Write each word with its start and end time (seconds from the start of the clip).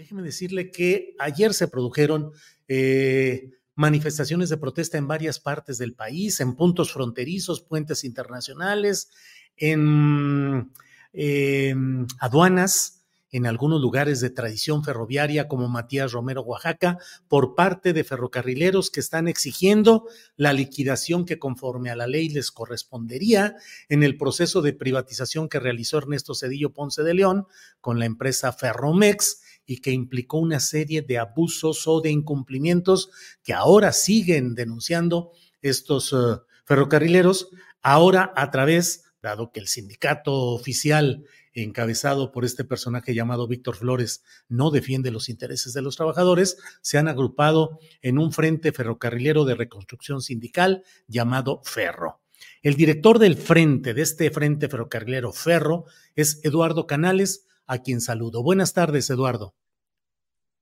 Déjeme 0.00 0.22
decirle 0.22 0.70
que 0.70 1.14
ayer 1.18 1.52
se 1.52 1.68
produjeron 1.68 2.32
eh, 2.68 3.50
manifestaciones 3.74 4.48
de 4.48 4.56
protesta 4.56 4.96
en 4.96 5.06
varias 5.06 5.40
partes 5.40 5.76
del 5.76 5.92
país, 5.92 6.40
en 6.40 6.56
puntos 6.56 6.90
fronterizos, 6.90 7.60
puentes 7.60 8.02
internacionales, 8.02 9.10
en 9.58 10.72
eh, 11.12 11.74
aduanas, 12.18 13.04
en 13.30 13.44
algunos 13.44 13.82
lugares 13.82 14.20
de 14.20 14.30
tradición 14.30 14.82
ferroviaria 14.82 15.48
como 15.48 15.68
Matías 15.68 16.12
Romero, 16.12 16.40
Oaxaca, 16.40 16.96
por 17.28 17.54
parte 17.54 17.92
de 17.92 18.02
ferrocarrileros 18.02 18.90
que 18.90 19.00
están 19.00 19.28
exigiendo 19.28 20.06
la 20.34 20.54
liquidación 20.54 21.26
que 21.26 21.38
conforme 21.38 21.90
a 21.90 21.96
la 21.96 22.06
ley 22.06 22.30
les 22.30 22.50
correspondería 22.50 23.54
en 23.90 24.02
el 24.02 24.16
proceso 24.16 24.62
de 24.62 24.72
privatización 24.72 25.50
que 25.50 25.60
realizó 25.60 25.98
Ernesto 25.98 26.34
Cedillo 26.34 26.72
Ponce 26.72 27.02
de 27.02 27.12
León 27.12 27.46
con 27.82 27.98
la 27.98 28.06
empresa 28.06 28.50
Ferromex 28.50 29.42
y 29.70 29.76
que 29.76 29.92
implicó 29.92 30.38
una 30.38 30.58
serie 30.58 31.00
de 31.00 31.18
abusos 31.18 31.86
o 31.86 32.00
de 32.00 32.10
incumplimientos 32.10 33.08
que 33.44 33.52
ahora 33.52 33.92
siguen 33.92 34.56
denunciando 34.56 35.30
estos 35.62 36.12
uh, 36.12 36.40
ferrocarrileros, 36.64 37.50
ahora 37.80 38.32
a 38.34 38.50
través, 38.50 39.04
dado 39.22 39.52
que 39.52 39.60
el 39.60 39.68
sindicato 39.68 40.34
oficial 40.34 41.24
encabezado 41.54 42.32
por 42.32 42.44
este 42.44 42.64
personaje 42.64 43.14
llamado 43.14 43.46
Víctor 43.46 43.76
Flores, 43.76 44.24
no 44.48 44.72
defiende 44.72 45.12
los 45.12 45.28
intereses 45.28 45.72
de 45.72 45.82
los 45.82 45.94
trabajadores, 45.94 46.56
se 46.80 46.98
han 46.98 47.06
agrupado 47.06 47.78
en 48.02 48.18
un 48.18 48.32
frente 48.32 48.72
ferrocarrilero 48.72 49.44
de 49.44 49.54
reconstrucción 49.54 50.20
sindical 50.20 50.82
llamado 51.06 51.60
Ferro. 51.62 52.20
El 52.62 52.74
director 52.74 53.20
del 53.20 53.36
frente, 53.36 53.94
de 53.94 54.02
este 54.02 54.32
frente 54.32 54.68
ferrocarrilero 54.68 55.32
Ferro, 55.32 55.84
es 56.16 56.40
Eduardo 56.42 56.88
Canales, 56.88 57.46
a 57.70 57.78
quien 57.78 58.00
saludo. 58.00 58.42
Buenas 58.42 58.74
tardes, 58.74 59.08
Eduardo. 59.10 59.54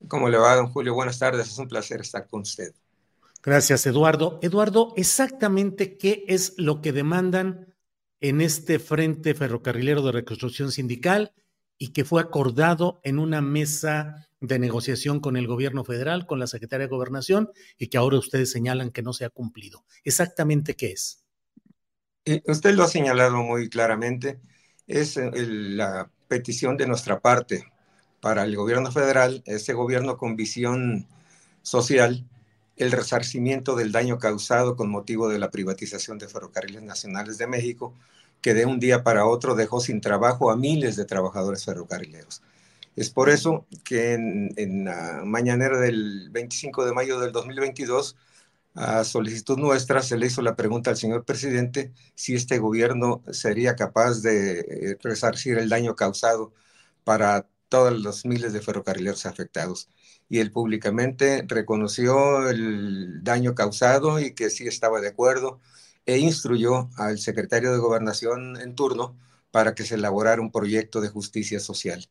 ¿Cómo 0.09 0.29
le 0.29 0.37
va, 0.37 0.55
don 0.57 0.69
Julio? 0.69 0.93
Buenas 0.93 1.19
tardes, 1.19 1.49
es 1.49 1.59
un 1.59 1.67
placer 1.67 2.03
estar 2.03 2.29
con 2.29 2.43
usted. 2.43 2.75
Gracias, 3.43 3.87
Eduardo. 3.87 4.39
Eduardo, 4.43 4.93
exactamente 4.95 5.97
qué 5.97 6.25
es 6.29 6.53
lo 6.59 6.83
que 6.83 6.93
demandan 6.93 7.75
en 8.21 8.43
este 8.43 8.79
Frente 8.79 9.35
Ferrocarrilero 9.35 10.03
de 10.03 10.13
Reconstrucción 10.13 10.71
Sindical 10.71 11.33
y 11.79 11.95
que 11.95 12.05
fue 12.05 12.21
acordado 12.21 13.01
en 13.05 13.19
una 13.19 13.41
mesa 13.41 14.29
de 14.41 14.59
negociación 14.59 15.21
con 15.21 15.39
el 15.39 15.47
gobierno 15.47 15.85
federal, 15.85 16.27
con 16.27 16.39
la 16.39 16.47
Secretaría 16.47 16.89
de 16.89 16.91
Gobernación 16.91 17.51
y 17.79 17.89
que 17.89 17.97
ahora 17.97 18.19
ustedes 18.19 18.53
señalan 18.53 18.91
que 18.91 19.03
no 19.03 19.15
se 19.15 19.25
ha 19.25 19.31
cumplido. 19.31 19.83
¿Exactamente 20.05 20.77
qué 20.77 20.93
es? 20.93 21.25
Y 22.27 22.43
usted 22.51 22.75
lo 22.75 22.83
ha 22.83 22.89
señalado 22.89 23.39
muy 23.39 23.71
claramente, 23.71 24.41
es 24.87 25.17
el, 25.17 25.79
la 25.79 26.11
petición 26.29 26.77
de 26.77 26.87
nuestra 26.87 27.21
parte 27.21 27.65
para 28.21 28.45
el 28.45 28.57
gobierno 28.57 28.93
federal, 28.93 29.43
ese 29.47 29.73
gobierno 29.73 30.17
con 30.17 30.37
visión 30.37 31.07
social, 31.63 32.25
el 32.77 32.93
resarcimiento 32.93 33.75
del 33.75 33.93
daño 33.93 34.19
causado 34.19 34.77
con 34.77 34.91
motivo 34.91 35.29
de 35.29 35.39
la 35.39 35.51
privatización 35.51 36.19
de 36.19 36.29
Ferrocarriles 36.29 36.83
Nacionales 36.83 37.39
de 37.39 37.47
México, 37.47 37.95
que 38.41 38.55
de 38.55 38.67
un 38.67 38.79
día 38.79 39.03
para 39.03 39.27
otro 39.27 39.55
dejó 39.55 39.81
sin 39.81 40.01
trabajo 40.01 40.51
a 40.51 40.57
miles 40.57 40.97
de 40.97 41.05
trabajadores 41.05 41.65
ferrocarrileros. 41.65 42.43
Es 42.95 43.11
por 43.11 43.31
eso 43.31 43.67
que 43.85 44.15
en, 44.15 44.53
en 44.57 44.85
la 44.85 45.23
mañanera 45.25 45.79
del 45.79 46.31
25 46.31 46.85
de 46.85 46.93
mayo 46.93 47.21
del 47.21 47.33
2022, 47.33 48.17
a 48.79 49.05
solicitud 49.05 49.59
nuestra, 49.59 50.03
se 50.03 50.17
le 50.17 50.27
hizo 50.27 50.41
la 50.43 50.55
pregunta 50.57 50.91
al 50.91 50.97
señor 50.97 51.25
presidente 51.25 51.93
si 52.15 52.35
este 52.35 52.59
gobierno 52.59 53.23
sería 53.33 53.75
capaz 53.77 54.23
de 54.23 54.97
resarcir 55.03 55.59
el 55.59 55.69
daño 55.69 55.97
causado 55.97 56.55
para 57.05 57.49
todos 57.69 57.99
los 58.01 58.25
miles 58.25 58.53
de 58.53 58.61
ferrocarrileros 58.61 59.27
afectados. 59.27 59.89
Y 60.29 60.39
él 60.41 60.53
públicamente 60.53 61.45
reconoció 61.49 62.49
el 62.49 63.23
daño 63.25 63.55
causado 63.55 64.21
y 64.21 64.35
que 64.35 64.51
sí 64.51 64.67
estaba 64.69 65.01
de 65.01 65.09
acuerdo 65.09 65.61
e 66.07 66.19
instruyó 66.19 66.89
al 66.97 67.19
secretario 67.19 67.73
de 67.73 67.79
Gobernación 67.79 68.61
en 68.61 68.75
turno 68.75 69.19
para 69.51 69.75
que 69.75 69.85
se 69.85 69.97
elaborara 69.97 70.41
un 70.41 70.53
proyecto 70.53 71.01
de 71.01 71.09
justicia 71.09 71.61
social 71.61 72.09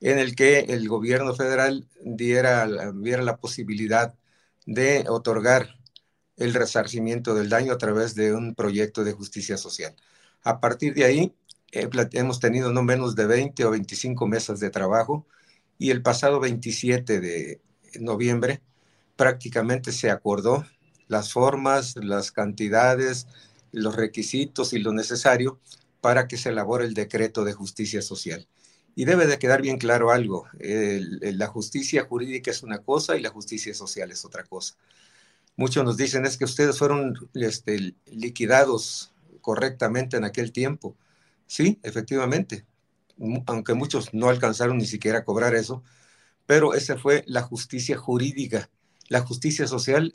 en 0.00 0.18
el 0.18 0.34
que 0.36 0.60
el 0.60 0.88
gobierno 0.88 1.34
federal 1.34 1.88
diera, 2.04 2.66
diera 2.92 3.22
la 3.22 3.36
posibilidad 3.38 4.14
de 4.66 5.04
otorgar 5.08 5.75
el 6.36 6.54
resarcimiento 6.54 7.34
del 7.34 7.48
daño 7.48 7.72
a 7.72 7.78
través 7.78 8.14
de 8.14 8.34
un 8.34 8.54
proyecto 8.54 9.04
de 9.04 9.12
justicia 9.12 9.56
social. 9.56 9.94
A 10.42 10.60
partir 10.60 10.94
de 10.94 11.04
ahí, 11.04 11.34
eh, 11.72 11.88
hemos 12.12 12.40
tenido 12.40 12.72
no 12.72 12.82
menos 12.82 13.16
de 13.16 13.26
20 13.26 13.64
o 13.64 13.70
25 13.70 14.26
mesas 14.26 14.60
de 14.60 14.70
trabajo 14.70 15.26
y 15.78 15.90
el 15.90 16.02
pasado 16.02 16.40
27 16.40 17.20
de 17.20 17.60
noviembre 18.00 18.62
prácticamente 19.16 19.92
se 19.92 20.10
acordó 20.10 20.64
las 21.08 21.32
formas, 21.32 21.96
las 21.96 22.32
cantidades, 22.32 23.26
los 23.72 23.96
requisitos 23.96 24.72
y 24.72 24.78
lo 24.78 24.92
necesario 24.92 25.58
para 26.00 26.28
que 26.28 26.36
se 26.36 26.50
elabore 26.50 26.84
el 26.84 26.94
decreto 26.94 27.44
de 27.44 27.52
justicia 27.52 28.02
social. 28.02 28.46
Y 28.94 29.04
debe 29.04 29.26
de 29.26 29.38
quedar 29.38 29.60
bien 29.60 29.78
claro 29.78 30.10
algo, 30.10 30.48
la 30.58 31.46
justicia 31.48 32.04
jurídica 32.04 32.50
es 32.50 32.62
una 32.62 32.78
cosa 32.78 33.16
y 33.16 33.20
la 33.20 33.30
justicia 33.30 33.74
social 33.74 34.10
es 34.10 34.24
otra 34.24 34.44
cosa. 34.44 34.74
Muchos 35.56 35.84
nos 35.84 35.96
dicen 35.96 36.26
es 36.26 36.36
que 36.36 36.44
ustedes 36.44 36.78
fueron 36.78 37.14
este, 37.34 37.94
liquidados 38.06 39.14
correctamente 39.40 40.16
en 40.16 40.24
aquel 40.24 40.52
tiempo. 40.52 40.96
Sí, 41.46 41.78
efectivamente, 41.82 42.66
aunque 43.46 43.74
muchos 43.74 44.12
no 44.12 44.28
alcanzaron 44.28 44.78
ni 44.78 44.86
siquiera 44.86 45.20
a 45.20 45.24
cobrar 45.24 45.54
eso, 45.54 45.82
pero 46.46 46.74
esa 46.74 46.98
fue 46.98 47.24
la 47.26 47.42
justicia 47.42 47.96
jurídica. 47.96 48.70
La 49.08 49.20
justicia 49.20 49.66
social 49.66 50.12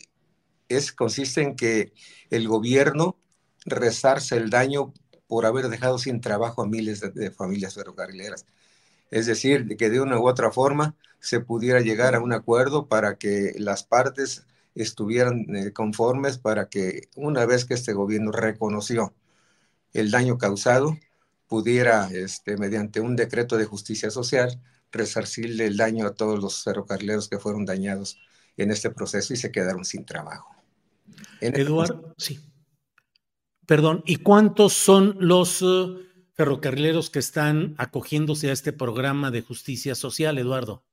es, 0.69 0.91
consiste 0.91 1.41
en 1.41 1.55
que 1.55 1.93
el 2.29 2.47
gobierno 2.47 3.17
rezarse 3.65 4.37
el 4.37 4.49
daño 4.49 4.93
por 5.27 5.45
haber 5.45 5.69
dejado 5.69 5.97
sin 5.97 6.21
trabajo 6.21 6.61
a 6.61 6.67
miles 6.67 7.01
de, 7.01 7.31
familias 7.31 7.75
ferrocarrileras. 7.75 8.45
Es 9.11 9.25
decir, 9.25 9.77
que 9.77 9.89
de 9.89 10.01
una 10.01 10.19
u 10.19 10.27
otra 10.27 10.51
forma 10.51 10.95
se 11.19 11.39
pudiera 11.39 11.81
llegar 11.81 12.15
a 12.15 12.21
un 12.21 12.33
acuerdo 12.33 12.87
para 12.87 13.17
que 13.17 13.53
las 13.57 13.83
partes 13.83 14.45
estuvieran 14.75 15.45
eh, 15.55 15.73
conformes 15.73 16.37
para 16.37 16.69
que 16.69 17.09
una 17.15 17.45
vez 17.45 17.65
que 17.65 17.73
este 17.73 17.93
gobierno 17.93 18.31
reconoció 18.31 19.13
el 19.93 20.11
daño 20.11 20.37
causado, 20.37 20.97
pudiera, 21.47 22.09
este, 22.13 22.57
mediante 22.57 23.01
un 23.01 23.15
decreto 23.15 23.57
de 23.57 23.65
justicia 23.65 24.09
social, 24.09 24.61
resarcirle 24.91 25.65
el 25.65 25.77
daño 25.77 26.05
a 26.05 26.13
todos 26.13 26.39
los 26.39 26.63
ferrocarrileros 26.63 27.27
que 27.27 27.39
fueron 27.39 27.65
dañados 27.65 28.19
en 28.57 28.71
este 28.71 28.89
proceso 28.89 29.33
y 29.33 29.37
se 29.37 29.51
quedaron 29.51 29.85
sin 29.85 30.05
trabajo. 30.05 30.55
Eduardo, 31.41 32.13
sí. 32.17 32.39
Perdón, 33.65 34.03
¿y 34.05 34.17
cuántos 34.17 34.73
son 34.73 35.15
los 35.19 35.61
eh, 35.61 35.87
ferrocarrileros 36.33 37.09
que 37.09 37.19
están 37.19 37.75
acogiéndose 37.77 38.49
a 38.49 38.53
este 38.53 38.73
programa 38.73 39.31
de 39.31 39.41
justicia 39.41 39.95
social, 39.95 40.37
Eduardo? 40.37 40.83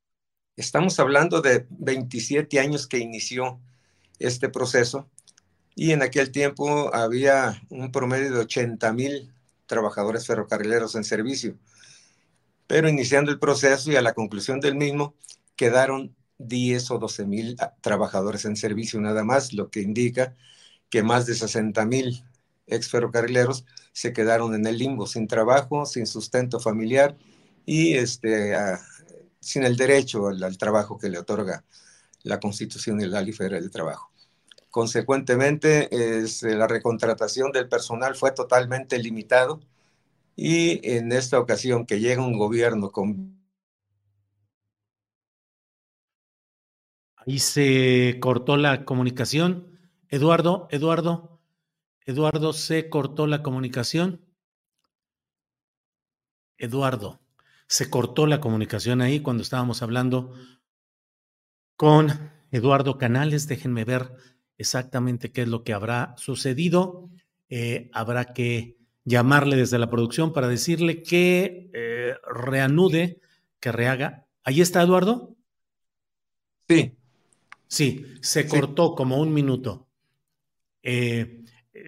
Estamos 0.57 0.99
hablando 0.99 1.41
de 1.41 1.67
27 1.71 2.59
años 2.59 2.87
que 2.87 2.99
inició 2.99 3.61
este 4.19 4.49
proceso 4.49 5.09
y 5.75 5.93
en 5.93 6.03
aquel 6.03 6.33
tiempo 6.33 6.95
había 6.95 7.63
un 7.71 7.93
promedio 7.93 8.33
de 8.33 8.41
80 8.41 8.93
mil 8.93 9.33
trabajadores 9.67 10.27
ferrocarrileros 10.27 10.95
en 10.97 11.05
servicio. 11.05 11.57
Pero 12.67 12.89
iniciando 12.89 13.31
el 13.31 13.39
proceso 13.39 13.91
y 13.91 13.97
a 13.97 14.03
la 14.03 14.13
conclusión 14.13 14.61
del 14.61 14.75
mismo, 14.75 15.15
quedaron 15.57 16.17
10 16.39 16.91
o 16.91 16.99
12 16.99 17.27
mil 17.27 17.57
trabajadores 17.81 18.45
en 18.45 18.57
servicio 18.57 19.01
nada 19.01 19.25
más, 19.25 19.53
lo 19.53 19.71
que 19.71 19.81
indica 19.81 20.37
que 20.91 21.03
más 21.03 21.27
de 21.27 21.35
60 21.35 21.85
mil 21.87 22.25
ex 22.67 22.89
ferrocarrileros 22.89 23.65
se 23.93 24.13
quedaron 24.13 24.55
en 24.55 24.67
el 24.67 24.79
limbo, 24.79 25.07
sin 25.07 25.27
trabajo, 25.27 25.87
sin 25.87 26.07
sustento 26.07 26.61
familiar 26.61 27.17
y 27.67 27.95
este, 27.95 28.55
sin 29.41 29.65
el 29.65 29.77
derecho 29.77 30.29
al, 30.29 30.59
trabajo 30.59 30.99
que 30.99 31.09
le 31.09 31.19
otorga 31.19 31.65
la 32.23 32.41
Constitución 32.41 33.01
y 33.01 33.07
la 33.07 33.23
Ley 33.23 33.33
Federal 33.33 33.63
del 33.63 33.71
Trabajo. 33.71 34.08
Consecuentemente, 34.79 35.89
la 36.43 36.69
recontratación 36.69 37.51
del 37.51 37.69
personal 37.69 38.15
fue 38.15 38.31
totalmente 38.31 38.97
limitado 39.01 39.59
y 40.37 40.89
en 40.89 41.11
esta 41.11 41.41
ocasión 41.41 41.85
que 41.85 41.99
llega 41.99 42.23
un 42.23 42.39
gobierno 42.39 42.93
con... 42.93 43.43
Ahí 47.17 47.41
se 47.41 48.19
cortó 48.21 48.57
la 48.57 48.85
comunicación. 48.85 49.81
Eduardo, 50.11 50.69
Eduardo. 50.71 51.41
Eduardo, 52.07 52.53
se 52.53 52.89
cortó 52.89 53.27
la 53.27 53.43
comunicación. 53.43 54.25
Eduardo, 56.57 57.19
se 57.67 57.91
cortó 57.91 58.29
la 58.29 58.41
comunicación 58.41 59.01
ahí 59.03 59.19
cuando 59.23 59.43
estábamos 59.43 59.83
hablando 59.83 60.35
con 61.75 62.31
Eduardo 62.53 62.97
Canales. 62.97 63.49
Déjenme 63.49 63.85
ver 63.85 64.38
exactamente 64.59 65.33
qué 65.33 65.43
es 65.43 65.49
lo 65.49 65.65
que 65.65 65.73
habrá 65.73 66.15
sucedido. 66.19 67.09
Eh, 67.49 67.91
habrá 67.95 68.35
que 68.35 68.77
llamarle 69.05 69.57
desde 69.57 69.79
la 69.79 69.89
producción 69.89 70.33
para 70.33 70.49
decirle 70.49 71.03
que 71.03 71.71
eh, 71.73 72.15
reanude, 72.31 73.21
que 73.61 73.73
rehaga. 73.73 74.27
¿Ahí 74.45 74.61
está 74.61 74.83
Eduardo? 74.83 75.35
Sí. 76.69 76.93
Sí, 77.67 78.07
se 78.23 78.49
cortó 78.49 78.95
como 78.95 79.19
un 79.19 79.33
minuto. 79.33 79.89
Eh, 80.83 81.45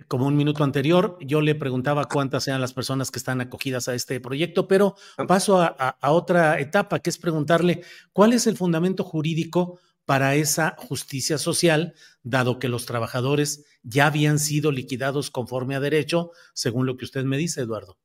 como 0.09 0.27
un 0.27 0.37
minuto 0.37 0.65
anterior, 0.65 1.19
yo 1.21 1.41
le 1.41 1.55
preguntaba 1.55 2.07
cuántas 2.07 2.49
eran 2.49 2.61
las 2.61 2.73
personas 2.73 3.11
que 3.11 3.19
están 3.19 3.41
acogidas 3.41 3.89
a 3.89 3.95
este 3.95 4.21
proyecto, 4.21 4.69
pero 4.69 4.97
ah. 5.17 5.27
paso 5.27 5.61
a, 5.61 5.97
otra 6.11 6.61
etapa, 6.61 7.01
que 7.01 7.11
es 7.11 7.19
preguntarle 7.19 7.83
cuál 8.13 8.33
es 8.33 8.47
el 8.47 8.57
fundamento 8.57 9.05
jurídico 9.05 9.79
para 10.05 10.35
esa 10.35 10.75
justicia 10.79 11.39
social, 11.39 11.95
dado 12.23 12.59
que 12.59 12.69
los 12.69 12.87
trabajadores 12.87 13.65
ya 13.83 14.07
habían 14.07 14.39
sido 14.39 14.73
liquidados 14.73 15.31
conforme 15.31 15.77
a 15.77 15.81
derecho, 15.81 16.33
según 16.53 16.87
lo 16.87 16.97
que 16.97 17.05
usted 17.05 17.25
me 17.25 17.39
dice, 17.39 17.61
Eduardo. 17.61 17.97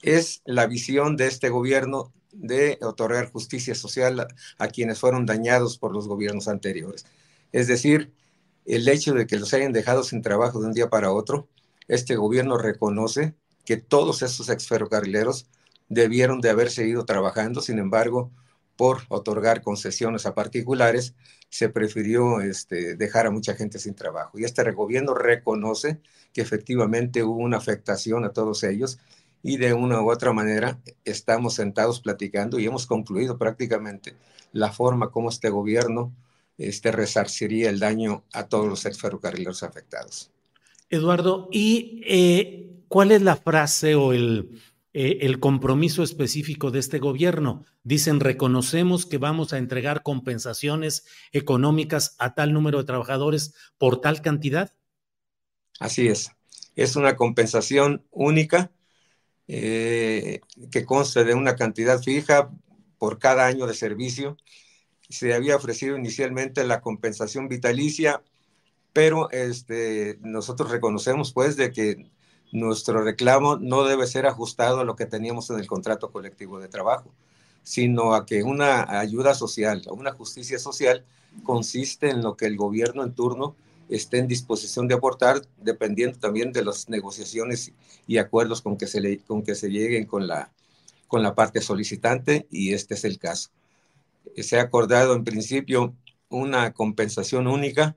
Es 0.00 0.42
la 0.44 0.66
visión 0.66 1.16
de 1.16 1.26
este 1.26 1.48
gobierno 1.48 2.12
de 2.30 2.78
otorgar 2.82 3.32
justicia 3.32 3.74
social 3.74 4.20
a, 4.20 4.28
a 4.58 4.68
quienes 4.68 5.00
fueron 5.00 5.26
dañados 5.26 5.78
por 5.78 5.92
los 5.92 6.06
gobiernos 6.06 6.46
anteriores. 6.46 7.04
Es 7.50 7.66
decir, 7.66 8.12
el 8.68 8.86
hecho 8.88 9.14
de 9.14 9.26
que 9.26 9.38
los 9.38 9.52
hayan 9.54 9.72
dejado 9.72 10.04
sin 10.04 10.22
trabajo 10.22 10.60
de 10.60 10.66
un 10.66 10.72
día 10.72 10.90
para 10.90 11.10
otro, 11.10 11.48
este 11.88 12.16
gobierno 12.16 12.58
reconoce 12.58 13.34
que 13.64 13.78
todos 13.78 14.22
esos 14.22 14.50
exferrocarrileros 14.50 15.48
debieron 15.88 16.40
de 16.40 16.50
haber 16.50 16.70
seguido 16.70 17.06
trabajando, 17.06 17.62
sin 17.62 17.78
embargo, 17.78 18.30
por 18.76 19.02
otorgar 19.08 19.62
concesiones 19.62 20.26
a 20.26 20.34
particulares, 20.34 21.14
se 21.48 21.70
prefirió 21.70 22.42
este, 22.42 22.94
dejar 22.94 23.26
a 23.26 23.30
mucha 23.30 23.54
gente 23.54 23.78
sin 23.78 23.94
trabajo. 23.94 24.38
Y 24.38 24.44
este 24.44 24.70
gobierno 24.72 25.14
reconoce 25.14 26.00
que 26.34 26.42
efectivamente 26.42 27.24
hubo 27.24 27.40
una 27.40 27.56
afectación 27.56 28.24
a 28.24 28.32
todos 28.32 28.62
ellos 28.64 28.98
y 29.42 29.56
de 29.56 29.72
una 29.72 30.02
u 30.02 30.10
otra 30.10 30.32
manera 30.32 30.78
estamos 31.04 31.54
sentados 31.54 32.00
platicando 32.00 32.58
y 32.58 32.66
hemos 32.66 32.86
concluido 32.86 33.38
prácticamente 33.38 34.14
la 34.52 34.70
forma 34.72 35.10
como 35.10 35.30
este 35.30 35.48
gobierno 35.48 36.12
este, 36.58 36.92
resarciría 36.92 37.70
el 37.70 37.78
daño 37.78 38.24
a 38.32 38.48
todos 38.48 38.66
los 38.66 38.82
ferrocarrileros 38.98 39.62
afectados. 39.62 40.32
Eduardo, 40.90 41.48
¿y 41.52 42.02
eh, 42.04 42.82
cuál 42.88 43.12
es 43.12 43.22
la 43.22 43.36
frase 43.36 43.94
o 43.94 44.12
el, 44.12 44.60
eh, 44.92 45.18
el 45.22 45.38
compromiso 45.38 46.02
específico 46.02 46.70
de 46.70 46.80
este 46.80 46.98
gobierno? 46.98 47.64
Dicen, 47.84 48.20
reconocemos 48.20 49.06
que 49.06 49.18
vamos 49.18 49.52
a 49.52 49.58
entregar 49.58 50.02
compensaciones 50.02 51.06
económicas 51.32 52.16
a 52.18 52.34
tal 52.34 52.52
número 52.52 52.78
de 52.78 52.84
trabajadores 52.84 53.54
por 53.78 54.00
tal 54.00 54.20
cantidad. 54.20 54.74
Así 55.78 56.08
es. 56.08 56.32
Es 56.74 56.96
una 56.96 57.16
compensación 57.16 58.04
única 58.10 58.72
eh, 59.46 60.40
que 60.70 60.84
consta 60.84 61.22
de 61.24 61.34
una 61.34 61.54
cantidad 61.54 62.02
fija 62.02 62.50
por 62.98 63.18
cada 63.18 63.46
año 63.46 63.66
de 63.66 63.74
servicio 63.74 64.36
se 65.08 65.34
había 65.34 65.56
ofrecido 65.56 65.96
inicialmente 65.96 66.64
la 66.64 66.80
compensación 66.80 67.48
vitalicia, 67.48 68.22
pero 68.92 69.30
este, 69.30 70.18
nosotros 70.22 70.70
reconocemos 70.70 71.32
pues 71.32 71.56
de 71.56 71.72
que 71.72 72.10
nuestro 72.52 73.02
reclamo 73.02 73.56
no 73.56 73.84
debe 73.84 74.06
ser 74.06 74.26
ajustado 74.26 74.80
a 74.80 74.84
lo 74.84 74.96
que 74.96 75.06
teníamos 75.06 75.50
en 75.50 75.58
el 75.58 75.66
contrato 75.66 76.10
colectivo 76.10 76.58
de 76.58 76.68
trabajo, 76.68 77.12
sino 77.62 78.14
a 78.14 78.26
que 78.26 78.42
una 78.42 79.00
ayuda 79.00 79.34
social, 79.34 79.82
una 79.90 80.12
justicia 80.12 80.58
social 80.58 81.04
consiste 81.42 82.10
en 82.10 82.22
lo 82.22 82.36
que 82.36 82.46
el 82.46 82.56
gobierno 82.56 83.02
en 83.02 83.14
turno 83.14 83.54
esté 83.88 84.18
en 84.18 84.28
disposición 84.28 84.88
de 84.88 84.94
aportar, 84.94 85.42
dependiendo 85.58 86.18
también 86.18 86.52
de 86.52 86.64
las 86.64 86.88
negociaciones 86.88 87.72
y 88.06 88.18
acuerdos 88.18 88.60
con 88.62 88.76
que 88.76 88.86
se, 88.86 89.00
lleguen 89.70 90.06
con 90.06 90.26
la 90.26 91.34
parte 91.34 91.60
solicitante, 91.62 92.46
y 92.50 92.74
este 92.74 92.94
es 92.94 93.04
el 93.04 93.18
caso 93.18 93.50
se 94.36 94.58
ha 94.58 94.62
acordado 94.62 95.14
en 95.14 95.24
principio 95.24 95.96
una 96.28 96.72
compensación 96.72 97.46
única 97.46 97.94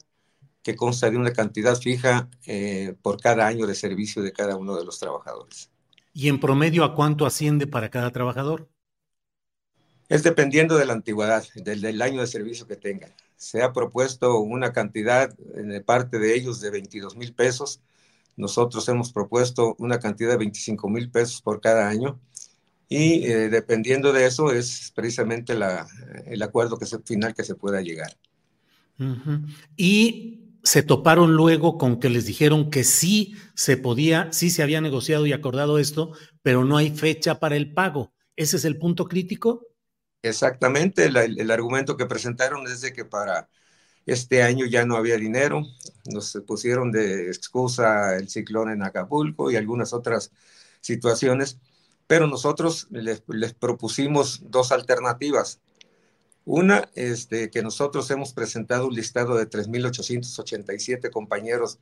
que 0.64 0.76
consta 0.76 1.10
de 1.10 1.18
una 1.18 1.34
cantidad 1.34 1.76
fija 1.76 2.30
eh, 2.46 2.96
por 3.02 3.20
cada 3.20 3.48
año 3.48 3.66
de 3.66 3.76
servicio 3.76 4.22
de 4.22 4.32
cada 4.32 4.56
uno 4.56 4.76
de 4.76 4.86
los 4.86 5.00
trabajadores. 5.00 5.70
¿Y 6.14 6.28
en 6.30 6.40
promedio 6.40 6.84
a 6.84 6.94
cuánto 6.96 7.26
asciende 7.26 7.68
para 7.68 7.90
cada 7.90 8.12
trabajador? 8.12 8.70
Es 10.10 10.24
dependiendo 10.24 10.78
de 10.78 10.86
la 10.86 10.94
antigüedad, 10.94 11.46
del, 11.56 12.02
año 12.02 12.20
de 12.20 12.28
servicio 12.28 12.68
que 12.68 12.76
tengan. 12.76 13.14
Se 13.38 13.64
ha 13.64 13.72
propuesto 13.72 14.40
una 14.40 14.74
cantidad 14.74 15.34
de 15.34 15.82
parte 15.82 16.20
de 16.20 16.36
ellos 16.36 16.60
de 16.60 16.70
22 16.70 17.16
mil 17.16 17.34
pesos. 17.34 17.82
Nosotros 18.36 18.88
hemos 18.90 19.14
propuesto 19.14 19.76
una 19.80 20.00
cantidad 20.00 20.32
de 20.32 20.38
25 20.38 20.90
mil 20.90 21.10
pesos 21.10 21.42
por 21.42 21.62
cada 21.62 21.88
año 21.88 22.20
y 22.92 23.26
eh, 23.26 23.50
dependiendo 23.50 24.14
de 24.14 24.26
eso 24.28 24.52
es 24.52 24.92
precisamente 24.96 25.56
la, 25.56 25.88
el 26.26 26.42
acuerdo 26.44 26.78
que 26.78 26.86
se, 26.86 27.00
final 27.00 27.34
que 27.34 27.44
se 27.46 27.56
pueda 27.56 27.82
llegar. 27.82 28.18
Y 29.78 30.58
se 30.64 30.84
toparon 30.84 31.34
luego 31.36 31.78
con 31.78 32.00
que 32.00 32.10
les 32.10 32.26
dijeron 32.26 32.70
que 32.70 32.84
sí 32.84 33.36
se 33.56 33.78
podía, 33.78 34.32
sí 34.32 34.50
se 34.50 34.64
había 34.64 34.82
negociado 34.82 35.26
y 35.26 35.34
acordado 35.34 35.80
esto, 35.80 36.12
pero 36.44 36.66
no 36.66 36.78
hay 36.78 36.92
fecha 36.92 37.40
para 37.40 37.56
el 37.56 37.74
pago. 37.74 38.14
¿Ese 38.36 38.58
es 38.58 38.66
el 38.66 38.78
punto 38.78 39.08
crítico? 39.08 39.68
Exactamente, 40.24 41.06
el, 41.06 41.18
el 41.18 41.50
argumento 41.52 41.98
que 41.98 42.06
presentaron 42.06 42.68
es 42.68 42.82
de 42.82 42.94
que 42.94 43.06
para 43.06 43.50
este 44.06 44.44
año 44.44 44.66
ya 44.68 44.86
no 44.86 44.98
había 44.98 45.18
dinero, 45.18 45.64
nos 46.12 46.34
pusieron 46.48 46.92
de 46.92 47.28
excusa 47.28 48.18
el 48.18 48.30
ciclón 48.30 48.72
en 48.72 48.84
Acapulco 48.84 49.52
y 49.52 49.58
algunas 49.58 49.94
otras 49.94 50.32
situaciones, 50.82 51.60
pero 52.12 52.28
nosotros 52.28 52.88
les, 52.90 53.24
les 53.30 53.54
propusimos 53.54 54.42
dos 54.44 54.74
alternativas. 54.74 55.62
Una, 56.44 56.90
este, 56.94 57.50
que 57.50 57.64
nosotros 57.64 58.12
hemos 58.12 58.34
presentado 58.34 58.88
un 58.88 58.94
listado 58.94 59.38
de 59.38 59.50
3.887 59.50 61.10
compañeros 61.10 61.80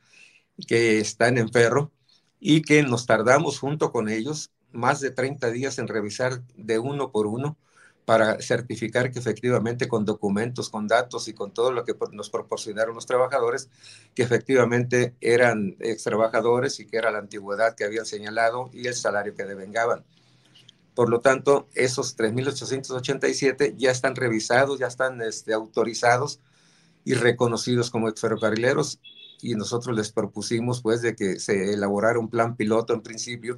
que 0.68 1.00
están 1.00 1.40
en 1.40 1.52
ferro 1.52 1.92
y 2.40 2.62
que 2.62 2.84
nos 2.84 3.08
tardamos 3.08 3.58
junto 3.58 3.92
con 3.92 4.08
ellos 4.08 4.52
más 4.72 5.02
de 5.02 5.10
30 5.10 5.50
días 5.50 5.80
en 5.80 5.88
revisar 5.88 6.44
de 6.56 6.78
uno 6.78 7.12
por 7.12 7.26
uno 7.26 7.58
para 8.06 8.40
certificar 8.40 9.12
que 9.12 9.18
efectivamente 9.18 9.88
con 9.88 10.06
documentos, 10.06 10.70
con 10.70 10.88
datos 10.88 11.28
y 11.28 11.34
con 11.34 11.56
todo 11.56 11.72
lo 11.72 11.86
que 11.86 11.96
nos 12.12 12.30
proporcionaron 12.30 12.94
los 12.94 13.08
trabajadores, 13.08 13.70
que 14.14 14.22
efectivamente 14.22 15.16
eran 15.22 15.76
ex 15.80 16.04
trabajadores 16.04 16.80
y 16.80 16.86
que 16.86 16.98
era 16.98 17.10
la 17.10 17.18
antigüedad 17.18 17.76
que 17.76 17.86
habían 17.86 18.06
señalado 18.06 18.70
y 18.74 18.86
el 18.86 18.94
salario 18.94 19.34
que 19.34 19.46
devengaban. 19.46 20.06
Por 20.94 21.10
lo 21.10 21.22
tanto, 21.22 21.68
esos 21.76 22.18
3.887 22.18 23.76
ya 23.78 23.92
están 23.92 24.16
revisados, 24.16 24.80
ya 24.80 24.88
están 24.88 25.22
este, 25.22 25.54
autorizados 25.54 26.40
y 27.06 27.14
reconocidos 27.14 27.90
como 27.90 28.12
ferrocarrileros 28.12 29.00
y 29.42 29.56
nosotros 29.56 29.96
les 29.96 30.12
propusimos 30.12 30.82
pues 30.82 31.02
de 31.02 31.16
que 31.16 31.40
se 31.40 31.74
elaborara 31.74 32.20
un 32.20 32.30
plan 32.30 32.56
piloto 32.56 32.94
en 32.94 33.02
principio 33.02 33.58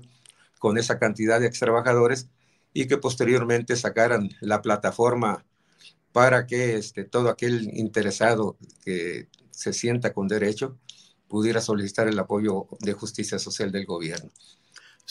con 0.59 0.77
esa 0.77 0.99
cantidad 0.99 1.39
de 1.39 1.47
ex 1.47 1.59
trabajadores 1.59 2.29
y 2.73 2.87
que 2.87 2.97
posteriormente 2.97 3.75
sacaran 3.75 4.29
la 4.41 4.61
plataforma 4.61 5.43
para 6.11 6.45
que 6.45 6.75
este, 6.75 7.03
todo 7.03 7.29
aquel 7.29 7.77
interesado 7.77 8.57
que 8.83 9.27
se 9.49 9.73
sienta 9.73 10.13
con 10.13 10.27
derecho 10.27 10.77
pudiera 11.27 11.61
solicitar 11.61 12.07
el 12.07 12.19
apoyo 12.19 12.67
de 12.79 12.93
justicia 12.93 13.39
social 13.39 13.71
del 13.71 13.85
gobierno. 13.85 14.29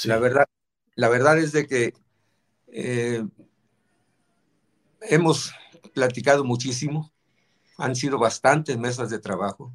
La, 0.05 0.19
verdad, 0.19 0.47
la 0.95 1.09
verdad 1.09 1.39
es 1.39 1.53
de 1.53 1.67
que 1.67 1.95
eh, 2.73 3.25
hemos 5.03 5.53
platicado 5.95 6.45
muchísimo, 6.45 7.11
han 7.77 7.97
sido 7.97 8.19
bastantes 8.19 8.79
mesas 8.79 9.11
de 9.11 9.19
trabajo 9.19 9.73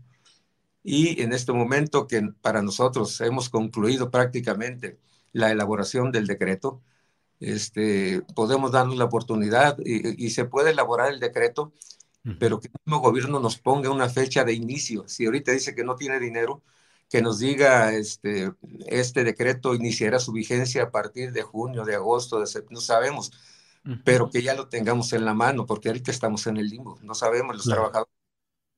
y 0.84 1.20
en 1.24 1.34
este 1.34 1.52
momento 1.52 2.06
que 2.06 2.22
para 2.42 2.62
nosotros 2.62 3.20
hemos 3.22 3.50
concluido 3.50 4.12
prácticamente 4.12 5.00
la 5.34 5.52
elaboración 5.52 6.12
del 6.12 6.28
decreto, 6.28 6.80
este, 7.40 8.22
podemos 8.36 8.72
darnos 8.72 8.96
la 8.96 9.06
oportunidad 9.06 9.78
y, 9.84 10.30
se 10.30 10.46
puede 10.46 10.72
elaborar 10.72 11.12
el 11.12 11.20
decreto, 11.20 11.74
pero 12.40 12.60
que 12.60 12.68
el 12.68 12.74
mismo 12.86 13.02
gobierno 13.02 13.40
nos 13.40 13.58
ponga 13.58 13.90
una 13.90 14.10
fecha 14.10 14.44
de 14.44 14.54
inicio. 14.54 15.08
Si 15.08 15.26
ahorita 15.26 15.52
dice 15.52 15.74
que 15.74 15.84
no 15.84 15.96
tiene 15.96 16.20
dinero, 16.20 16.62
que 17.10 17.22
nos 17.22 17.40
diga 17.40 17.94
este, 17.94 18.52
este 18.88 19.24
decreto 19.24 19.76
iniciará 19.76 20.20
su 20.20 20.32
vigencia 20.32 20.84
a 20.84 20.92
partir 20.92 21.32
de 21.32 21.44
junio, 21.44 21.86
de 21.86 21.96
agosto, 21.96 22.40
de 22.40 22.48
septiembre, 22.48 22.76
no 22.76 22.82
sabemos, 22.82 23.32
pero 24.04 24.30
que 24.32 24.42
ya 24.42 24.56
lo 24.56 24.68
tengamos 24.68 25.14
en 25.14 25.26
la 25.26 25.36
mano, 25.36 25.66
porque 25.66 25.90
ahorita 25.90 26.10
estamos 26.10 26.48
en 26.48 26.58
el 26.58 26.68
limbo, 26.68 26.98
no 27.04 27.14
sabemos, 27.14 27.56
los 27.56 27.66
trabajadores 27.66 28.12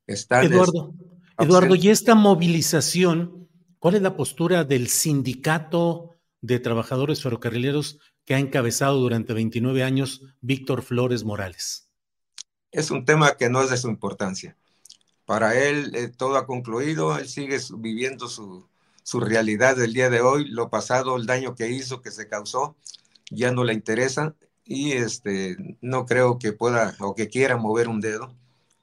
están... 0.06 0.46
Eduardo, 0.46 0.94
Eduardo, 1.40 1.76
y 1.76 1.90
esta 1.90 2.16
movilización, 2.16 3.48
¿cuál 3.80 3.96
es 3.96 4.02
la 4.02 4.18
postura 4.18 4.66
del 4.66 4.90
sindicato 4.90 6.12
de 6.42 6.60
trabajadores 6.60 7.24
ferrocarrileros 7.24 8.00
que 8.26 8.36
ha 8.36 8.40
encabezado 8.40 9.00
durante 9.00 9.34
29 9.34 9.84
años 9.84 10.24
Víctor 10.42 10.82
Flores 10.82 11.24
Morales? 11.24 11.90
Es 12.72 12.92
un 12.92 13.06
tema 13.06 13.38
que 13.38 13.50
no 13.50 13.62
es 13.62 13.70
de 13.70 13.78
su 13.78 13.88
importancia 13.88 14.58
para 15.28 15.62
él 15.62 15.92
eh, 15.94 16.08
todo 16.08 16.38
ha 16.38 16.48
concluido, 16.48 17.18
él 17.18 17.28
sigue 17.28 17.60
viviendo 17.78 18.30
su, 18.30 18.66
su 19.04 19.20
realidad 19.20 19.76
del 19.76 19.92
día 19.94 20.10
de 20.10 20.22
hoy, 20.22 20.48
lo 20.48 20.70
pasado, 20.70 21.18
el 21.18 21.26
daño 21.26 21.54
que 21.54 21.70
hizo, 21.70 22.02
que 22.02 22.12
se 22.12 22.30
causó, 22.30 22.78
ya 23.30 23.52
no 23.52 23.66
le 23.66 23.74
interesa 23.74 24.36
y 24.64 24.94
este, 24.94 25.58
no 25.82 26.06
creo 26.06 26.40
que 26.40 26.54
pueda 26.54 26.96
o 27.00 27.14
que 27.14 27.28
quiera 27.28 27.58
mover 27.58 27.90
un 27.90 28.00
dedo 28.00 28.34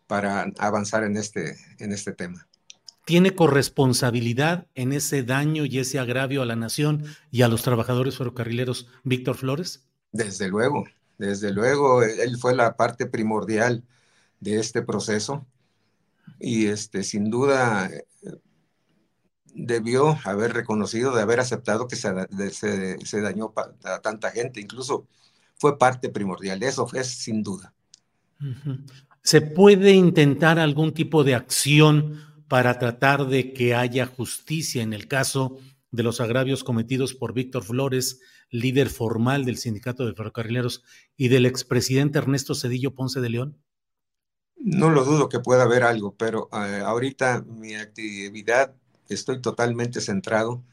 para 0.07 0.53
avanzar 0.59 1.05
en 1.05 1.17
este, 1.17 1.57
en 1.79 1.93
este 1.93 2.13
tema. 2.13 2.47
¿Tiene 3.07 3.35
corresponsabilidad 3.35 4.67
en 4.75 4.93
ese 4.93 5.23
daño 5.23 5.65
y 5.65 5.79
ese 5.79 5.99
agravio 5.99 6.43
a 6.43 6.47
la 6.47 6.57
nación 6.57 7.07
y 7.31 7.41
a 7.41 7.49
los 7.49 7.63
trabajadores 7.63 8.19
ferrocarrileros 8.19 8.87
Víctor 9.03 9.37
Flores? 9.37 9.87
Desde 10.13 10.49
luego, 10.49 10.85
desde 11.17 11.53
luego, 11.53 12.03
él 12.03 12.37
fue 12.37 12.55
la 12.55 12.77
parte 12.77 13.07
primordial 13.07 13.83
de 14.41 14.61
este 14.61 14.83
proceso 14.83 15.47
y 16.39 16.67
este, 16.67 17.03
sin 17.03 17.31
duda 17.31 17.91
debió 19.55 20.19
haber 20.25 20.53
reconocido, 20.53 21.15
de 21.15 21.23
haber 21.23 21.41
aceptado 21.41 21.87
que 21.87 21.97
se, 21.97 23.21
dañó 23.21 23.55
a 23.85 24.01
tanta 24.01 24.31
gente, 24.31 24.61
incluso 24.61 25.07
fue 25.57 25.79
parte 25.79 26.09
primordial, 26.09 26.63
eso 26.63 26.87
es 26.95 27.07
sin 27.07 27.43
duda. 27.43 27.73
¿Se 29.23 29.41
puede 29.41 29.93
intentar 29.93 30.59
algún 30.59 30.93
tipo 30.93 31.25
de 31.25 31.35
acción 31.35 32.21
para 32.49 32.79
tratar 32.79 33.27
de 33.27 33.53
que 33.53 33.75
haya 33.75 34.07
justicia 34.07 34.83
en 34.83 34.93
el 34.93 35.09
caso 35.09 35.59
de 35.91 36.03
los 36.03 36.21
agravios 36.21 36.65
cometidos 36.65 37.15
por 37.15 37.33
Víctor 37.33 37.63
Flores, 37.63 38.21
líder 38.51 38.91
formal 38.91 39.45
del 39.45 39.57
sindicato 39.57 40.05
de 40.05 40.15
ferrocarrileros, 40.15 40.83
y 41.17 41.29
del 41.29 41.47
expresidente 41.47 42.19
Ernesto 42.19 42.55
Cedillo 42.55 42.95
Ponce 42.95 43.21
de 43.21 43.31
León? 43.31 43.57
No 44.65 44.89
lo 44.89 45.05
dudo 45.05 45.29
que 45.29 45.41
pueda 45.41 45.65
haber 45.65 45.83
algo, 45.83 46.15
pero 46.17 46.49
eh, 46.51 46.81
ahorita 46.83 47.43
mi 47.43 47.75
actividad 47.75 48.75
estoy 49.11 49.43
totalmente 49.43 50.01
centrado 50.01 50.65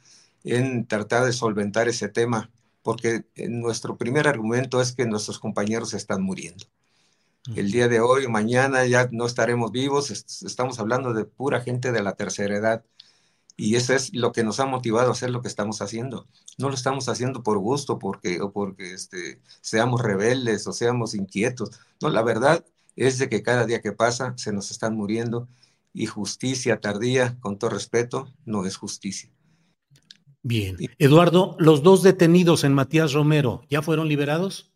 en 0.45 0.87
tratar 0.87 1.25
de 1.25 1.33
solventar 1.33 1.89
ese 1.89 2.07
tema, 2.07 2.49
porque 2.83 3.25
nuestro 3.49 3.97
primer 3.97 4.29
argumento 4.29 4.79
es 4.79 4.93
que 4.93 5.05
nuestros 5.05 5.39
compañeros 5.39 5.93
están 5.93 6.23
muriendo. 6.23 6.67
El 7.53 7.69
día 7.71 7.89
de 7.89 7.99
hoy, 7.99 8.29
mañana 8.29 8.85
ya 8.85 9.09
no 9.11 9.25
estaremos 9.25 9.73
vivos, 9.73 10.09
estamos 10.09 10.79
hablando 10.79 11.13
de 11.13 11.25
pura 11.25 11.59
gente 11.59 11.91
de 11.91 12.01
la 12.01 12.15
tercera 12.15 12.55
edad. 12.55 12.85
Y 13.57 13.75
eso 13.75 13.93
es 13.93 14.13
lo 14.13 14.31
que 14.31 14.45
nos 14.45 14.61
ha 14.61 14.65
motivado 14.67 15.09
a 15.09 15.11
hacer 15.11 15.31
lo 15.31 15.41
que 15.41 15.49
estamos 15.49 15.81
haciendo. 15.81 16.27
No 16.57 16.69
lo 16.69 16.75
estamos 16.75 17.09
haciendo 17.09 17.43
por 17.43 17.57
gusto 17.59 17.99
porque, 17.99 18.39
o 18.39 18.53
porque 18.53 18.93
este, 18.93 19.41
seamos 19.59 20.01
rebeldes 20.01 20.65
o 20.67 20.71
seamos 20.71 21.13
inquietos. 21.13 21.71
No, 22.01 22.09
la 22.09 22.23
verdad 22.23 22.65
es 22.95 23.17
de 23.17 23.29
que 23.29 23.43
cada 23.43 23.65
día 23.65 23.81
que 23.81 23.91
pasa 23.91 24.33
se 24.37 24.51
nos 24.51 24.71
están 24.71 24.95
muriendo 24.95 25.47
y 25.93 26.05
justicia 26.05 26.79
tardía, 26.79 27.37
con 27.39 27.57
todo 27.57 27.71
respeto, 27.71 28.33
no 28.45 28.65
es 28.65 28.77
justicia. 28.77 29.29
Bien. 30.43 30.77
Eduardo, 30.97 31.55
los 31.59 31.83
dos 31.83 32.01
detenidos 32.01 32.63
en 32.63 32.73
Matías 32.73 33.13
Romero, 33.13 33.63
¿ya 33.69 33.81
fueron 33.81 34.07
liberados? 34.07 34.71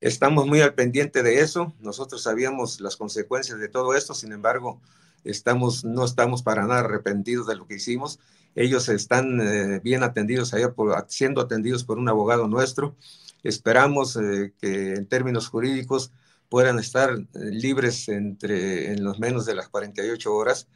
Estamos 0.00 0.46
muy 0.46 0.60
al 0.60 0.74
pendiente 0.74 1.22
de 1.22 1.40
eso. 1.40 1.72
Nosotros 1.78 2.22
sabíamos 2.22 2.80
las 2.80 2.96
consecuencias 2.96 3.60
de 3.60 3.68
todo 3.68 3.94
esto, 3.94 4.14
sin 4.14 4.32
embargo, 4.32 4.80
estamos, 5.22 5.84
no 5.84 6.04
estamos 6.04 6.42
para 6.42 6.66
nada 6.66 6.80
arrepentidos 6.80 7.46
de 7.46 7.54
lo 7.54 7.68
que 7.68 7.76
hicimos. 7.76 8.18
Ellos 8.56 8.88
están 8.88 9.40
eh, 9.40 9.80
bien 9.82 10.02
atendidos 10.02 10.52
allá, 10.54 10.72
por, 10.72 10.92
siendo 11.08 11.40
atendidos 11.40 11.84
por 11.84 11.98
un 11.98 12.08
abogado 12.08 12.48
nuestro. 12.48 12.96
Esperamos 13.44 14.16
eh, 14.16 14.52
que 14.60 14.94
en 14.94 15.06
términos 15.06 15.46
jurídicos 15.46 16.10
puedan 16.52 16.78
estar 16.78 17.12
eh, 17.12 17.38
libres 17.50 18.10
entre, 18.10 18.92
en 18.92 19.02
los 19.02 19.18
menos 19.18 19.46
de 19.46 19.54
las 19.54 19.70
48 19.70 20.34
horas, 20.34 20.68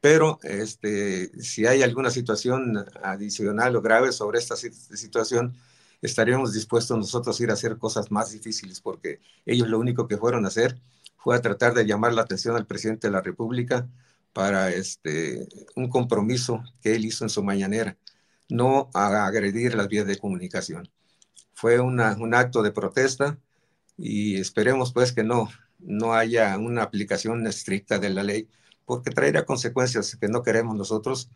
pero 0.00 0.38
este, 0.42 1.30
si 1.42 1.66
hay 1.66 1.82
alguna 1.82 2.10
situación 2.10 2.82
adicional 3.02 3.76
o 3.76 3.82
grave 3.82 4.12
sobre 4.12 4.38
esta 4.38 4.56
situación, 4.56 5.54
estaríamos 6.00 6.54
dispuestos 6.54 6.96
nosotros 6.96 7.38
a 7.38 7.42
ir 7.42 7.50
a 7.50 7.52
hacer 7.54 7.76
cosas 7.76 8.10
más 8.10 8.32
difíciles, 8.32 8.80
porque 8.80 9.20
ellos 9.44 9.68
lo 9.68 9.78
único 9.78 10.08
que 10.08 10.16
fueron 10.16 10.46
a 10.46 10.48
hacer 10.48 10.80
fue 11.18 11.36
a 11.36 11.42
tratar 11.42 11.74
de 11.74 11.84
llamar 11.84 12.14
la 12.14 12.22
atención 12.22 12.56
al 12.56 12.66
presidente 12.66 13.08
de 13.08 13.12
la 13.12 13.20
República 13.20 13.86
para 14.32 14.70
este, 14.70 15.46
un 15.76 15.90
compromiso 15.90 16.62
que 16.80 16.94
él 16.94 17.04
hizo 17.04 17.26
en 17.26 17.30
su 17.30 17.42
mañanera, 17.42 17.98
no 18.48 18.88
a 18.94 19.26
agredir 19.26 19.74
las 19.74 19.88
vías 19.88 20.06
de 20.06 20.16
comunicación. 20.16 20.90
Fue 21.52 21.80
una, 21.80 22.16
un 22.18 22.34
acto 22.34 22.62
de 22.62 22.72
protesta, 22.72 23.38
y 23.98 24.36
esperemos 24.36 24.92
pues 24.92 25.12
que 25.12 25.24
no, 25.24 25.50
no 25.80 26.14
haya 26.14 26.56
una 26.56 26.84
aplicación 26.84 27.46
estricta 27.46 27.98
de 27.98 28.10
la 28.10 28.22
ley, 28.22 28.48
porque 28.86 29.10
traerá 29.10 29.44
consecuencias 29.44 30.16
que 30.16 30.28
no 30.28 30.42
queremos 30.42 30.76
nosotros 30.76 31.28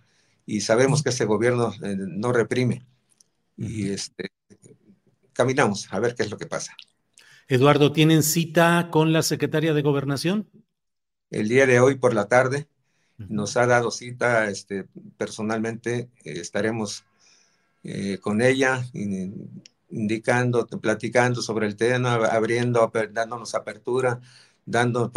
y 0.46 0.60
sabemos 0.60 1.02
que 1.02 1.10
ese 1.10 1.24
gobierno 1.24 1.74
eh, 1.82 1.96
no 1.98 2.32
reprime. 2.32 2.86
Y 3.56 3.90
este, 3.90 4.30
caminamos 5.32 5.92
a 5.92 5.98
ver 5.98 6.14
qué 6.14 6.22
es 6.22 6.30
lo 6.30 6.38
que 6.38 6.46
pasa. 6.46 6.74
Eduardo, 7.48 7.92
¿tienen 7.92 8.22
cita 8.22 8.88
con 8.90 9.12
la 9.12 9.22
secretaria 9.22 9.74
de 9.74 9.82
Gobernación? 9.82 10.48
El 11.30 11.48
día 11.48 11.66
de 11.66 11.80
hoy 11.80 11.96
por 11.96 12.14
la 12.14 12.28
tarde 12.28 12.68
nos 13.18 13.56
ha 13.56 13.66
dado 13.66 13.90
cita, 13.90 14.48
este, 14.48 14.86
personalmente 15.16 16.08
eh, 16.24 16.40
estaremos 16.40 17.04
eh, 17.84 18.18
con 18.20 18.40
ella, 18.40 18.84
indicando, 19.92 20.66
platicando 20.66 21.42
sobre 21.42 21.66
el 21.66 21.76
tema, 21.76 22.14
abriendo, 22.14 22.90
dándonos 23.12 23.54
apertura, 23.54 24.20
dando, 24.64 25.12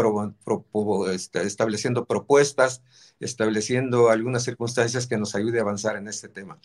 este, 1.12 1.44
estableciendo 1.44 2.06
propuestas, 2.06 2.84
estableciendo 3.20 4.10
algunas 4.10 4.44
circunstancias 4.44 5.08
que 5.08 5.18
nos 5.18 5.36
ayude 5.36 5.60
a 5.60 5.64
avanzar 5.64 5.96
en 5.98 6.08
este 6.08 6.28
tema. 6.28 6.60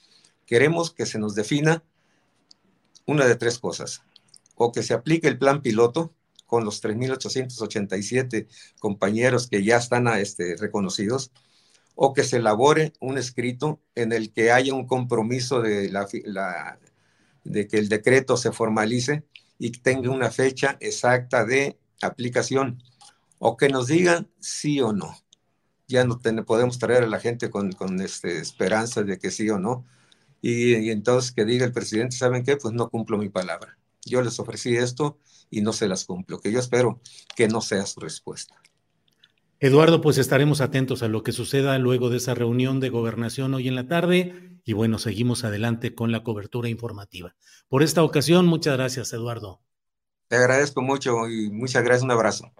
Queremos 0.46 0.92
que 0.92 1.06
se 1.06 1.18
nos 1.18 1.34
defina 1.34 1.82
una 3.06 3.26
de 3.26 3.36
tres 3.36 3.58
cosas, 3.58 4.02
o 4.56 4.72
que 4.72 4.82
se 4.82 4.94
aplique 4.94 5.28
el 5.28 5.38
plan 5.38 5.62
piloto 5.62 6.12
con 6.46 6.64
los 6.64 6.82
3.887 6.82 8.48
compañeros 8.80 9.48
que 9.48 9.62
ya 9.64 9.76
están 9.76 10.08
este, 10.08 10.56
reconocidos, 10.56 11.30
o 11.94 12.12
que 12.12 12.24
se 12.24 12.38
elabore 12.38 12.92
un 13.00 13.18
escrito 13.18 13.80
en 13.94 14.12
el 14.12 14.32
que 14.32 14.50
haya 14.50 14.74
un 14.74 14.86
compromiso 14.86 15.60
de, 15.60 15.90
la, 15.90 16.08
de 17.44 17.66
que 17.66 17.78
el 17.78 17.88
decreto 17.88 18.36
se 18.36 18.52
formalice 18.52 19.24
y 19.58 19.70
tenga 19.72 20.10
una 20.10 20.30
fecha 20.30 20.76
exacta 20.80 21.44
de 21.44 21.78
aplicación, 22.02 22.82
o 23.38 23.56
que 23.56 23.68
nos 23.68 23.86
digan 23.88 24.30
sí 24.40 24.80
o 24.80 24.92
no. 24.92 25.16
Ya 25.88 26.04
no 26.04 26.20
podemos 26.46 26.78
traer 26.78 27.04
a 27.04 27.08
la 27.08 27.20
gente 27.20 27.50
con, 27.50 27.72
con 27.72 28.00
este, 28.00 28.38
esperanza 28.38 29.02
de 29.02 29.18
que 29.18 29.30
sí 29.30 29.50
o 29.50 29.58
no. 29.58 29.84
Y, 30.40 30.76
y, 30.76 30.90
entonces 30.90 31.32
que 31.32 31.44
diga 31.44 31.66
el 31.66 31.72
presidente, 31.72 32.16
¿saben 32.16 32.44
qué? 32.44 32.56
Pues 32.56 32.72
no 32.72 32.88
cumplo 32.88 33.18
mi 33.18 33.28
palabra. 33.28 33.76
Yo 34.04 34.22
les 34.22 34.38
ofrecí 34.38 34.76
esto 34.76 35.18
y 35.50 35.60
no 35.60 35.72
se 35.72 35.88
las 35.88 36.04
cumplo, 36.04 36.40
que 36.40 36.52
yo 36.52 36.60
espero 36.60 37.00
que 37.36 37.48
no 37.48 37.60
sea 37.60 37.84
su 37.86 38.00
respuesta. 38.00 38.54
Eduardo, 39.62 40.00
pues 40.00 40.16
estaremos 40.16 40.62
atentos 40.62 41.02
a 41.02 41.08
lo 41.08 41.22
que 41.22 41.32
suceda 41.32 41.76
luego 41.76 42.08
de 42.08 42.16
esa 42.16 42.34
reunión 42.34 42.80
de 42.80 42.88
gobernación 42.88 43.52
hoy 43.52 43.68
en 43.68 43.74
la 43.74 43.86
tarde 43.86 44.58
y 44.64 44.72
bueno, 44.72 44.98
seguimos 44.98 45.44
adelante 45.44 45.94
con 45.94 46.12
la 46.12 46.22
cobertura 46.22 46.70
informativa. 46.70 47.36
Por 47.68 47.82
esta 47.82 48.02
ocasión, 48.02 48.46
muchas 48.46 48.78
gracias, 48.78 49.12
Eduardo. 49.12 49.60
Te 50.28 50.36
agradezco 50.36 50.80
mucho 50.80 51.28
y 51.28 51.50
muchas 51.50 51.84
gracias, 51.84 52.04
un 52.04 52.10
abrazo. 52.10 52.50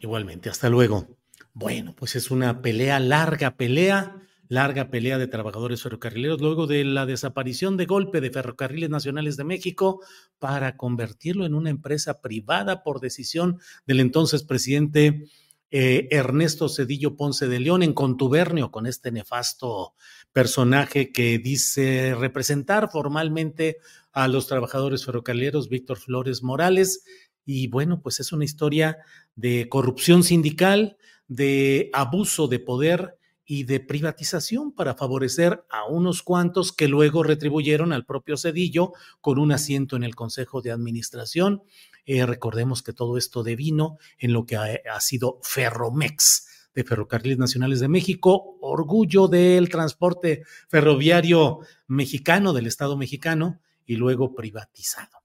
Igualmente, 0.00 0.50
hasta 0.50 0.68
luego. 0.68 1.06
Bueno, 1.54 1.94
pues 1.94 2.16
es 2.16 2.32
una 2.32 2.60
pelea, 2.60 2.98
larga 2.98 3.56
pelea, 3.56 4.16
larga 4.48 4.90
pelea 4.90 5.18
de 5.18 5.28
trabajadores 5.28 5.80
ferrocarrileros 5.80 6.40
luego 6.40 6.66
de 6.66 6.82
la 6.82 7.06
desaparición 7.06 7.76
de 7.76 7.86
golpe 7.86 8.20
de 8.20 8.32
Ferrocarriles 8.32 8.90
Nacionales 8.90 9.36
de 9.36 9.44
México 9.44 10.00
para 10.40 10.76
convertirlo 10.76 11.46
en 11.46 11.54
una 11.54 11.70
empresa 11.70 12.20
privada 12.20 12.82
por 12.82 12.98
decisión 12.98 13.60
del 13.86 14.00
entonces 14.00 14.42
presidente 14.42 15.28
eh, 15.74 16.06
Ernesto 16.10 16.68
Cedillo 16.68 17.16
Ponce 17.16 17.48
de 17.48 17.58
León 17.58 17.82
en 17.82 17.94
contubernio 17.94 18.70
con 18.70 18.86
este 18.86 19.10
nefasto 19.10 19.94
personaje 20.30 21.12
que 21.12 21.38
dice 21.38 22.14
representar 22.14 22.90
formalmente 22.92 23.78
a 24.12 24.28
los 24.28 24.48
trabajadores 24.48 25.06
ferrocarrileros, 25.06 25.70
Víctor 25.70 25.98
Flores 25.98 26.42
Morales. 26.42 27.04
Y 27.46 27.68
bueno, 27.68 28.02
pues 28.02 28.20
es 28.20 28.32
una 28.32 28.44
historia 28.44 28.98
de 29.34 29.70
corrupción 29.70 30.24
sindical, 30.24 30.98
de 31.26 31.88
abuso 31.94 32.48
de 32.48 32.58
poder 32.58 33.16
y 33.46 33.64
de 33.64 33.80
privatización 33.80 34.72
para 34.72 34.94
favorecer 34.94 35.64
a 35.70 35.86
unos 35.86 36.22
cuantos 36.22 36.70
que 36.70 36.86
luego 36.86 37.22
retribuyeron 37.22 37.94
al 37.94 38.04
propio 38.04 38.36
Cedillo 38.36 38.92
con 39.22 39.38
un 39.38 39.52
asiento 39.52 39.96
en 39.96 40.04
el 40.04 40.14
Consejo 40.14 40.60
de 40.60 40.70
Administración 40.70 41.62
eh, 42.04 42.26
recordemos 42.26 42.82
que 42.82 42.92
todo 42.92 43.16
esto 43.16 43.42
devino 43.42 43.98
en 44.18 44.32
lo 44.32 44.46
que 44.46 44.56
ha, 44.56 45.00
sido 45.00 45.38
Ferromex 45.42 46.48
de 46.74 46.84
Ferrocarriles 46.84 47.38
Nacionales 47.38 47.80
de 47.80 47.88
México, 47.88 48.56
orgullo 48.60 49.28
del 49.28 49.68
transporte 49.68 50.42
ferroviario 50.68 51.60
mexicano, 51.86 52.52
del 52.52 52.66
Estado 52.66 52.96
mexicano, 52.96 53.60
y 53.84 53.96
luego 53.96 54.34
privatizado. 54.34 55.22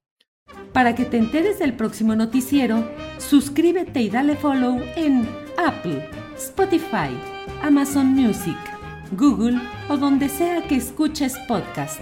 Para 0.73 0.95
que 0.95 1.05
te 1.05 1.17
enteres 1.17 1.59
del 1.59 1.75
próximo 1.75 2.15
noticiero, 2.15 2.89
suscríbete 3.17 4.01
y 4.01 4.09
dale 4.09 4.35
follow 4.35 4.79
en 4.95 5.27
Apple, 5.57 6.09
Spotify, 6.35 7.17
Amazon 7.61 8.07
Music, 8.07 8.57
Google 9.11 9.59
o 9.89 9.97
donde 9.97 10.29
sea 10.29 10.67
que 10.67 10.75
escuches 10.75 11.35
podcast. 11.47 12.01